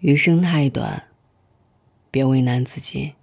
[0.00, 1.02] 余生太短，
[2.08, 3.14] 别为难自己。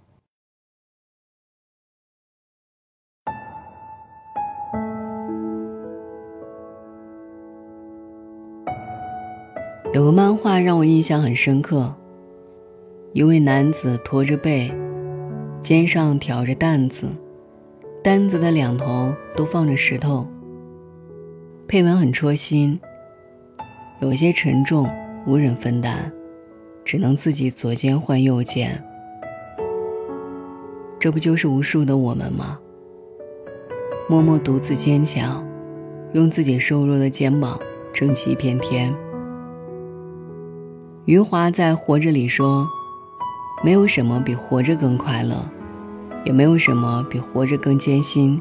[9.94, 11.94] 有个漫画让我印象很深刻。
[13.14, 14.70] 一位男子驼着背，
[15.62, 17.08] 肩上挑着担子，
[18.04, 20.28] 担子的两头都放着石头。
[21.66, 22.78] 配文很戳心，
[24.02, 24.86] 有些沉重，
[25.26, 26.12] 无人分担，
[26.86, 28.80] 只能自己左肩换右肩。
[31.00, 32.56] 这不就是无数的我们吗？
[34.08, 35.44] 默默独自坚强，
[36.12, 37.58] 用自己瘦弱的肩膀
[37.92, 38.94] 撑起一片天。
[41.06, 42.64] 余华在《活着》里说
[43.64, 45.44] ：“没有什么比活着更快乐，
[46.24, 48.40] 也没有什么比活着更艰辛。”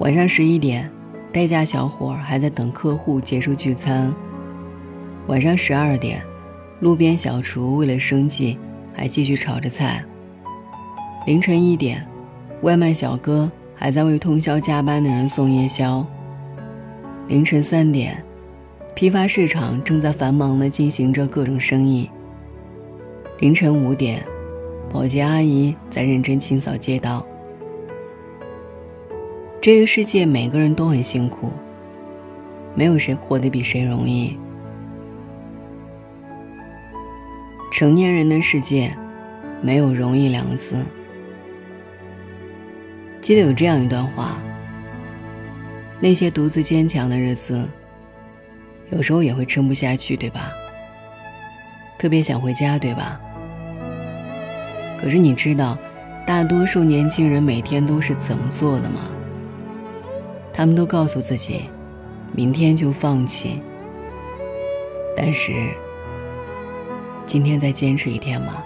[0.00, 0.90] 晚上十一点，
[1.32, 4.14] 代驾小伙还在等客户结束聚餐。
[5.28, 6.22] 晚上十二点，
[6.80, 8.58] 路边小厨为了生计
[8.92, 10.04] 还继续炒着菜。
[11.26, 12.06] 凌晨一点，
[12.62, 16.06] 外卖小哥还在为通宵加班的人送夜宵。
[17.28, 18.22] 凌晨三点。
[18.94, 22.08] 批发市场正在繁忙地进行着各种生意。
[23.40, 24.24] 凌晨五点，
[24.88, 27.26] 保洁阿姨在认真清扫街道。
[29.60, 31.50] 这个世界每个人都很辛苦，
[32.76, 34.38] 没有谁活得比谁容易。
[37.74, 38.96] 成年人的世界，
[39.60, 40.76] 没有容易两个字。
[43.20, 44.40] 记得有这样一段话：
[45.98, 47.68] 那些独自坚强的日子。
[48.90, 50.52] 有时候也会撑不下去，对吧？
[51.98, 53.20] 特别想回家，对吧？
[54.96, 55.76] 可是你知道，
[56.24, 59.00] 大多数年轻人每天都是怎么做的吗？
[60.52, 61.62] 他们都告诉自己，
[62.32, 63.60] 明天就放弃。
[65.16, 65.70] 但是，
[67.34, 68.62] 今天再坚持一天吗？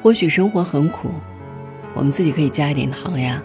[0.00, 1.10] 或许生活很苦，
[1.92, 3.42] 我们自己可以加一点糖呀。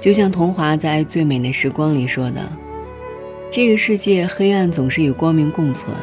[0.00, 2.50] 就像童华在《最美的时光》里说的
[3.48, 5.96] ：“这个世界黑暗总是与光明共存，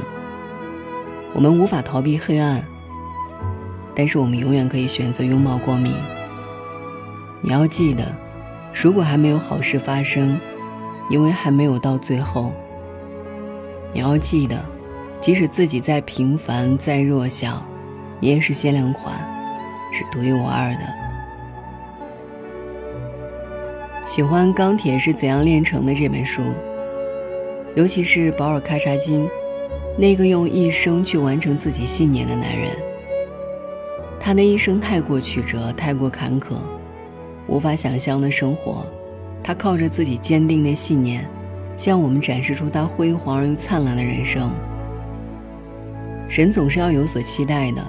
[1.33, 2.63] 我们无法逃避黑暗，
[3.93, 5.93] 但是我们永远可以选择拥抱光明。
[7.41, 8.15] 你要记得，
[8.73, 10.39] 如果还没有好事发生，
[11.09, 12.51] 因为还没有到最后。
[13.93, 14.57] 你要记得，
[15.21, 17.63] 即使自己再平凡、再弱小，
[18.19, 19.15] 也是限量款，
[19.93, 20.79] 是独一无二的。”
[24.05, 26.41] 喜欢《钢铁是怎样炼成的》这本书，
[27.75, 29.27] 尤其是保尔·卡察金，
[29.97, 32.71] 那个用一生去完成自己信念的男人。
[34.19, 36.55] 他的一生太过曲折，太过坎坷，
[37.47, 38.85] 无法想象的生活，
[39.41, 41.27] 他靠着自己坚定的信念，
[41.75, 44.51] 向我们展示出他辉煌而又灿烂的人生。
[46.27, 47.85] 人总是要有所期待的，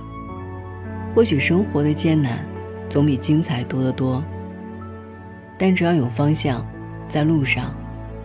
[1.14, 2.44] 或许生活的艰难，
[2.88, 4.22] 总比精彩多得多。
[5.58, 6.66] 但只要有方向，
[7.08, 7.74] 在路上，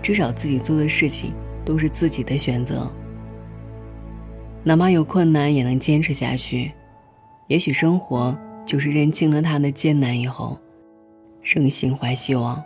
[0.01, 1.33] 至少自己做的事情
[1.63, 2.91] 都是自己的选择。
[4.63, 6.71] 哪怕有困难，也能坚持下去。
[7.47, 10.57] 也许生活就是认清了他的艰难以后，
[11.41, 12.61] 仍心怀希望。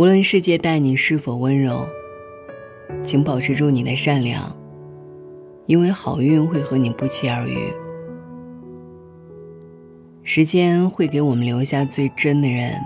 [0.00, 1.86] 无论世界待你是否温柔，
[3.04, 4.56] 请保持住你的善良，
[5.66, 7.70] 因为好运会和你不期而遇。
[10.22, 12.80] 时间会给我们留下最真的人。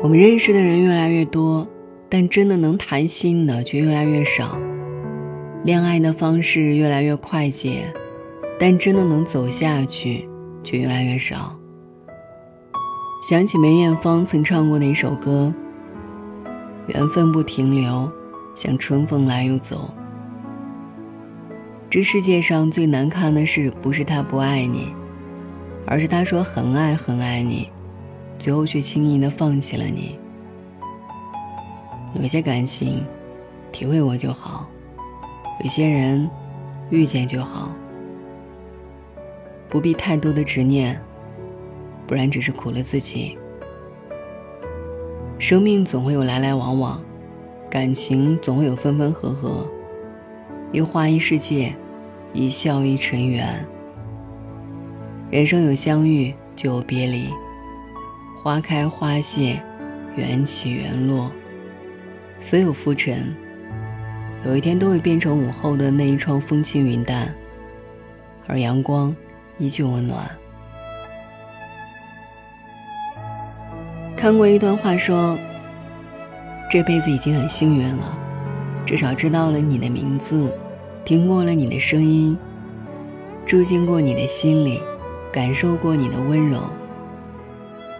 [0.00, 1.66] 我们认识的人越来越多，
[2.08, 4.56] 但真的能谈心的却越来越少。
[5.64, 7.92] 恋爱的方式越来越快捷，
[8.56, 10.28] 但真的能走下去
[10.62, 11.58] 却越来越少。
[13.26, 15.50] 想起梅艳芳曾唱过的一首歌
[16.88, 18.12] ：“缘分不停留，
[18.54, 19.88] 像春风来又走。”
[21.88, 24.94] 这世界上最难看的事，不是他不爱你，
[25.86, 27.70] 而是他说很爱很爱你，
[28.38, 30.18] 最后却轻易的放弃了你。
[32.20, 33.02] 有些感情，
[33.72, 34.68] 体会我就好；
[35.62, 36.28] 有些人，
[36.90, 37.72] 遇见就好。
[39.70, 41.00] 不必太多的执念，
[42.06, 43.38] 不然只是苦了自己。
[45.38, 47.02] 生命总会有来来往往，
[47.70, 49.66] 感情总会有分分合合，
[50.72, 51.74] 一花一世界。
[52.36, 53.64] 一笑一尘缘。
[55.30, 57.28] 人生有相遇，就有别离。
[58.42, 59.62] 花开花谢，
[60.16, 61.30] 缘起缘落。
[62.40, 63.32] 所有浮尘，
[64.44, 67.32] 有一天都会变成午后的那一窗风轻云淡，
[68.48, 69.14] 而阳光
[69.58, 70.28] 依旧温暖。
[74.16, 75.38] 看过一段话说
[76.70, 78.16] ：“这辈子已经很幸运了，
[78.86, 80.50] 至少知道了你的名字，
[81.04, 82.36] 听过了你的声音，
[83.44, 84.80] 住进过你的心里，
[85.30, 86.62] 感受过你的温柔。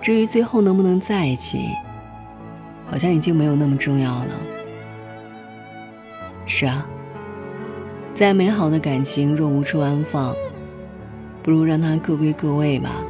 [0.00, 1.69] 至于最后能不能在一起，
[2.87, 4.40] 好像已经没有那么重要了。”
[6.46, 6.87] 是啊，
[8.14, 10.34] 再美好的感情若无处安放，
[11.43, 13.02] 不如让它各归各位吧。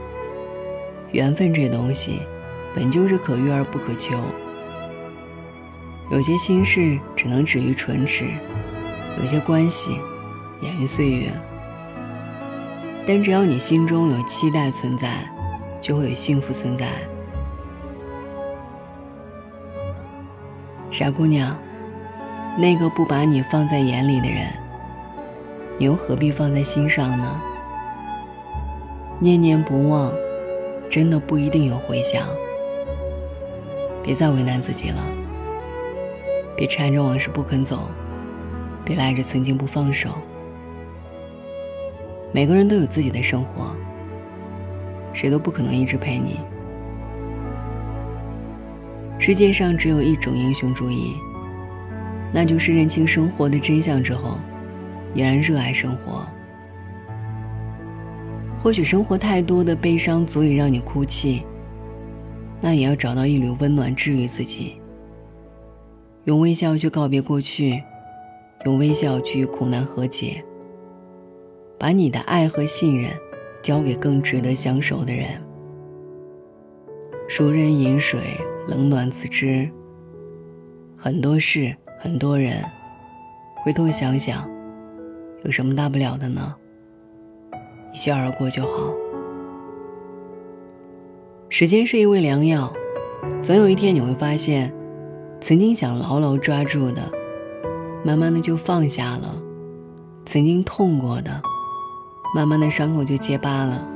[1.12, 2.18] 缘分这东西。
[2.74, 4.18] 本就是可遇而不可求，
[6.10, 8.26] 有些心事只能止于唇齿，
[9.20, 9.96] 有些关系
[10.60, 11.30] 掩于岁月。
[13.06, 15.28] 但只要你心中有期待存在，
[15.80, 16.88] 就会有幸福存在。
[20.90, 21.56] 傻姑娘，
[22.58, 24.46] 那个不把你放在眼里的人，
[25.78, 27.40] 你又何必放在心上呢？
[29.18, 30.12] 念念不忘，
[30.88, 32.26] 真的不一定有回响。
[34.04, 35.02] 别再为难自己了，
[36.54, 37.88] 别缠着往事不肯走，
[38.84, 40.10] 别赖着曾经不放手。
[42.30, 43.74] 每个人都有自己的生活，
[45.14, 46.38] 谁都不可能一直陪你。
[49.18, 51.14] 世界上只有一种英雄主义，
[52.30, 54.36] 那就是认清生活的真相之后，
[55.14, 56.26] 依然热爱生活。
[58.62, 61.42] 或许生活太多的悲伤足以让你哭泣。
[62.64, 64.80] 那也要找到一缕温暖治愈自己。
[66.24, 67.82] 用微笑去告别过去，
[68.64, 70.42] 用微笑去与苦难和解。
[71.78, 73.12] 把你的爱和信任
[73.60, 75.38] 交给更值得相守的人。
[77.28, 78.18] 熟人饮水，
[78.66, 79.68] 冷暖自知。
[80.96, 82.64] 很多事，很多人，
[83.62, 84.48] 回头想想，
[85.44, 86.54] 有什么大不了的呢？
[87.92, 88.94] 一笑而过就好。
[91.48, 92.72] 时间是一味良药，
[93.42, 94.74] 总有一天你会发现，
[95.40, 97.02] 曾经想牢牢抓住的，
[98.04, 99.36] 慢慢的就放下了；
[100.24, 101.40] 曾经痛过的，
[102.34, 103.86] 慢慢的伤口就结疤了。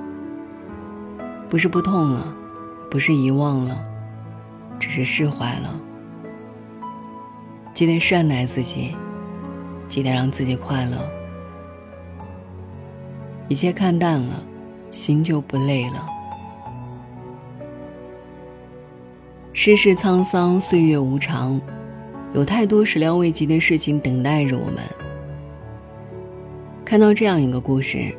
[1.48, 2.32] 不是不痛了，
[2.90, 3.76] 不是遗忘了，
[4.78, 5.74] 只是释怀了。
[7.74, 8.94] 记得善待自己，
[9.88, 10.96] 记得让自己快乐，
[13.48, 14.44] 一切看淡了，
[14.92, 16.06] 心就不累了。
[19.60, 21.60] 世事沧桑，岁月无常，
[22.32, 24.76] 有太多始料未及的事情等待着我们。
[26.84, 28.14] 看到这样一个故事，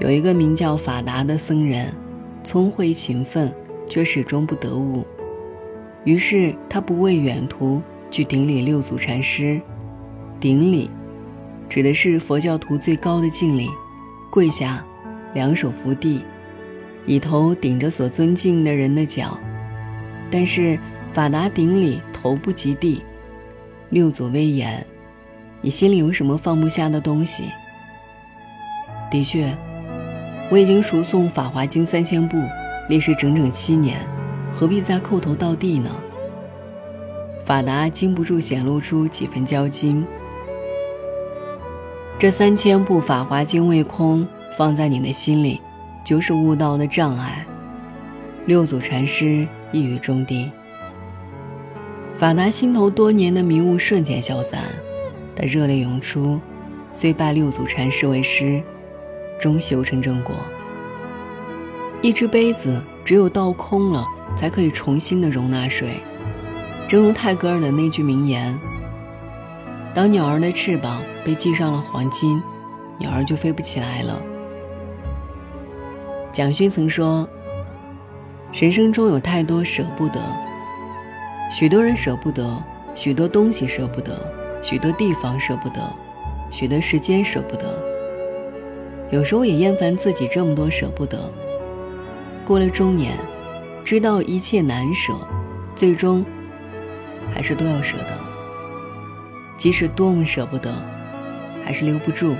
[0.00, 1.92] 有一个名叫法达的僧人，
[2.42, 3.52] 聪慧勤奋，
[3.86, 5.06] 却始终不得悟。
[6.04, 9.60] 于是他不畏远途，去顶礼六祖禅师。
[10.40, 10.88] 顶礼，
[11.68, 13.68] 指的是佛教徒最高的敬礼，
[14.30, 14.82] 跪下，
[15.34, 16.22] 两手扶地，
[17.04, 19.38] 以头顶着所尊敬的人的脚。
[20.30, 20.78] 但是
[21.14, 23.02] 法达顶礼头不及地，
[23.90, 24.84] 六祖威严，
[25.60, 27.44] 你心里有什么放不下的东西？
[29.10, 29.56] 的确，
[30.50, 32.42] 我已经熟诵《法华经》三千部，
[32.88, 34.00] 历时整整七年，
[34.52, 35.90] 何必再叩头到地呢？
[37.44, 40.04] 法达禁不住显露出几分骄矜。
[42.18, 44.26] 这三千部《法华经》未空，
[44.58, 45.60] 放在你的心里，
[46.04, 47.46] 就是悟道的障碍。
[48.44, 49.46] 六祖禅师。
[49.76, 50.50] 一语中的，
[52.16, 54.62] 法达心头多年的迷雾瞬间消散，
[55.36, 56.40] 他热泪涌出，
[56.94, 58.62] 虽拜六祖禅师为师，
[59.38, 60.34] 终修成正果。
[62.00, 65.90] 一只杯子只有倒空了，才可以重新的容纳水。
[66.88, 68.58] 正如泰戈尔的那句名言
[69.92, 72.40] ：“当鸟儿的翅膀被系上了黄金，
[72.98, 74.22] 鸟儿就飞不起来了。”
[76.32, 77.28] 蒋勋曾说。
[78.52, 80.20] 人生中有太多舍不得，
[81.50, 82.62] 许多人舍不得，
[82.94, 84.18] 许多东西舍不得，
[84.62, 85.80] 许多地方舍不得，
[86.50, 87.78] 许多时间舍不得。
[89.10, 91.30] 有时候也厌烦自己这么多舍不得。
[92.46, 93.16] 过了中年，
[93.84, 95.12] 知道一切难舍，
[95.74, 96.24] 最终
[97.34, 98.18] 还是都要舍得。
[99.58, 100.74] 即使多么舍不得，
[101.62, 102.30] 还是留不住，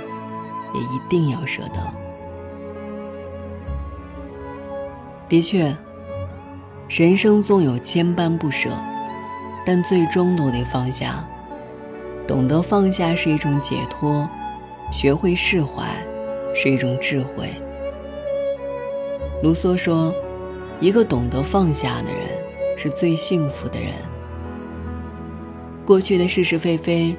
[0.73, 1.93] 也一定要舍得。
[5.29, 5.75] 的确。
[6.89, 8.69] 人生纵有千般不舍，
[9.65, 11.27] 但最终都得放下。
[12.25, 14.27] 懂得放下是一种解脱，
[14.91, 15.85] 学会释怀
[16.55, 17.49] 是一种智慧。
[19.43, 20.13] 卢梭说
[20.79, 22.29] ：“一个懂得放下的人，
[22.77, 23.91] 是最幸福的人。”
[25.85, 27.15] 过去的是是非非，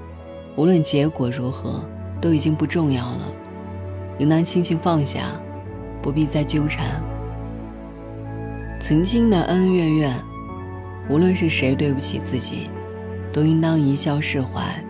[0.56, 1.82] 无论结果如何，
[2.22, 3.28] 都已经不重要了，
[4.18, 5.38] 应当轻轻放下，
[6.00, 7.02] 不必再纠缠。
[8.80, 10.14] 曾经的恩恩怨怨，
[11.08, 12.70] 无论是谁对不起自己，
[13.32, 14.82] 都应当一笑释怀，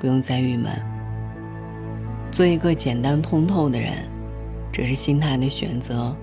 [0.00, 0.72] 不用再郁闷。
[2.32, 4.08] 做一个简单通透的人，
[4.72, 6.16] 这是心态的选择，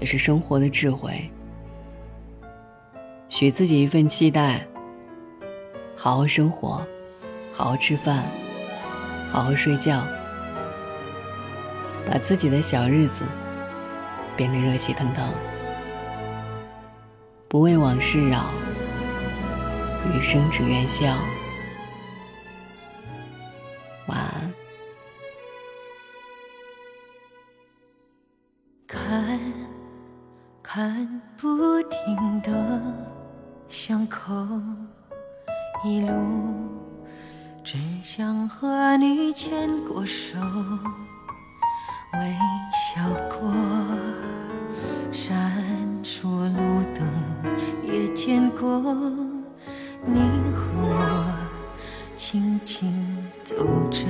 [0.00, 1.30] 也是生活的智慧。
[3.30, 4.64] 许自己一份期待，
[5.96, 6.86] 好好生活，
[7.52, 8.22] 好好吃饭，
[9.32, 10.02] 好好睡觉，
[12.06, 13.24] 把自己的小日子
[14.36, 15.26] 变得热气腾腾。
[17.54, 18.50] 不为往事扰，
[20.12, 21.06] 余生只愿笑。
[24.08, 24.52] 晚安。
[28.88, 29.38] 看，
[30.64, 32.82] 看不停的
[33.68, 34.34] 巷口，
[35.84, 36.10] 一路
[37.62, 40.40] 只想和你牵过手，
[42.14, 42.36] 微
[42.72, 43.48] 笑过，
[45.12, 45.73] 闪。
[48.26, 48.80] 见过
[50.06, 50.18] 你
[50.50, 51.26] 和我
[52.16, 52.90] 轻轻
[53.44, 53.54] 走
[53.90, 54.06] 着，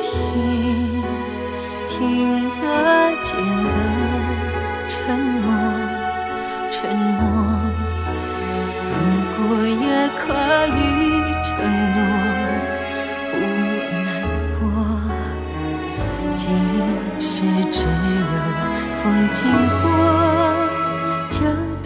[0.00, 1.02] 听
[1.88, 2.62] 听得
[3.24, 3.34] 见
[3.74, 3.76] 的
[4.88, 5.44] 沉默，
[6.70, 7.20] 沉默。
[8.94, 8.94] 如
[9.34, 9.74] 果也
[10.20, 10.22] 可
[10.68, 10.78] 以
[11.42, 11.50] 承
[11.96, 11.98] 诺，
[13.32, 13.34] 不
[14.06, 14.06] 难
[14.60, 14.62] 过，
[16.36, 16.40] 即
[17.18, 18.38] 使只有
[19.02, 19.42] 风经
[19.82, 20.27] 过。
[21.38, 21.77] 这